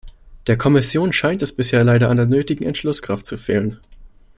[0.47, 3.79] Der Kommission scheint es bisher leider an der nötigen Entschlusskraft zu fehlen.